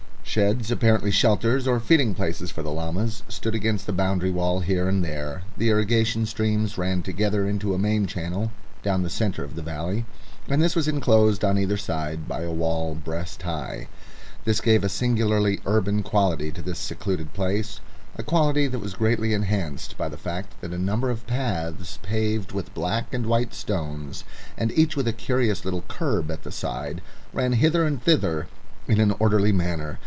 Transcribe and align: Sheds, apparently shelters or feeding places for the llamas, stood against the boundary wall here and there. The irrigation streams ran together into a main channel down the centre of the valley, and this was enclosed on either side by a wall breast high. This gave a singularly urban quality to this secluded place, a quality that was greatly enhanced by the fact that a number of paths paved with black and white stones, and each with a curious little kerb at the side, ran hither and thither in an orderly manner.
Sheds, 0.23 0.71
apparently 0.71 1.11
shelters 1.11 1.67
or 1.67 1.81
feeding 1.81 2.15
places 2.15 2.51
for 2.51 2.63
the 2.63 2.71
llamas, 2.71 3.21
stood 3.27 3.53
against 3.53 3.85
the 3.85 3.91
boundary 3.91 4.31
wall 4.31 4.61
here 4.61 4.87
and 4.87 5.03
there. 5.03 5.41
The 5.57 5.67
irrigation 5.69 6.25
streams 6.25 6.77
ran 6.77 7.01
together 7.01 7.45
into 7.49 7.73
a 7.73 7.77
main 7.77 8.05
channel 8.07 8.49
down 8.81 9.03
the 9.03 9.09
centre 9.09 9.43
of 9.43 9.55
the 9.55 9.61
valley, 9.61 10.05
and 10.47 10.61
this 10.63 10.73
was 10.73 10.87
enclosed 10.87 11.43
on 11.43 11.57
either 11.57 11.75
side 11.75 12.29
by 12.29 12.43
a 12.43 12.49
wall 12.51 12.95
breast 12.95 13.41
high. 13.41 13.89
This 14.45 14.61
gave 14.61 14.85
a 14.85 14.89
singularly 14.89 15.59
urban 15.65 16.01
quality 16.01 16.49
to 16.53 16.61
this 16.61 16.79
secluded 16.79 17.33
place, 17.33 17.81
a 18.15 18.23
quality 18.23 18.67
that 18.67 18.79
was 18.79 18.93
greatly 18.93 19.33
enhanced 19.33 19.97
by 19.97 20.07
the 20.07 20.15
fact 20.17 20.53
that 20.61 20.71
a 20.71 20.77
number 20.77 21.09
of 21.09 21.27
paths 21.27 21.99
paved 22.03 22.53
with 22.53 22.73
black 22.73 23.13
and 23.13 23.25
white 23.25 23.53
stones, 23.53 24.23
and 24.57 24.71
each 24.79 24.95
with 24.95 25.09
a 25.09 25.13
curious 25.13 25.65
little 25.65 25.83
kerb 25.89 26.31
at 26.31 26.43
the 26.43 26.53
side, 26.53 27.01
ran 27.33 27.51
hither 27.51 27.83
and 27.83 28.01
thither 28.01 28.47
in 28.87 29.01
an 29.01 29.11
orderly 29.19 29.51
manner. 29.51 29.99